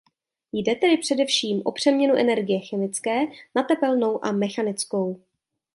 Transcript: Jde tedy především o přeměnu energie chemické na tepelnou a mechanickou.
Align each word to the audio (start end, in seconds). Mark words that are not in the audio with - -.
Jde 0.53 0.75
tedy 0.75 0.97
především 0.97 1.61
o 1.65 1.71
přeměnu 1.71 2.13
energie 2.15 2.59
chemické 2.69 3.17
na 3.55 3.63
tepelnou 3.63 4.25
a 4.25 4.31
mechanickou. 4.31 5.21